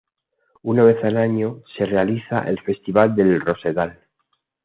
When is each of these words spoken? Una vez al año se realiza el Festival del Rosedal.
Una 0.63 0.81
vez 0.83 0.97
al 1.03 1.15
año 1.15 1.61
se 1.77 1.85
realiza 1.85 2.39
el 2.49 2.59
Festival 2.61 3.13
del 3.15 3.39
Rosedal. 3.39 3.99